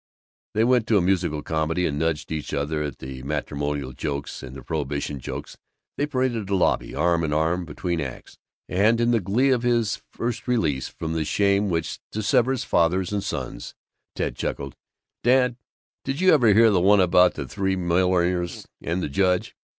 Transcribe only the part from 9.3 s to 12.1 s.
of his first release from the shame which